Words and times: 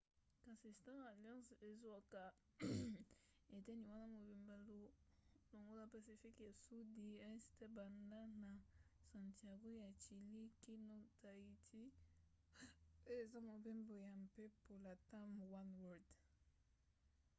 kasi 0.45 0.67
star 0.79 1.01
alliance 1.13 1.51
ezwaka 1.69 2.23
eteni 3.55 3.87
wana 3.97 4.17
mobimba 4.29 4.55
longola 5.51 5.85
pacifique 5.93 6.41
ya 6.47 6.53
sudi 6.65 7.07
este 7.33 7.65
banda 7.77 8.21
na 8.41 8.51
santiago 9.09 9.69
ya 9.83 9.89
chilie 10.01 10.45
kino 10.61 10.97
tahiti 11.21 11.83
oyo 13.09 13.19
eza 13.25 13.39
mobembo 13.51 13.93
ya 14.05 14.11
mpepo 14.23 14.73
latam 14.85 15.29
oneworld 15.61 16.09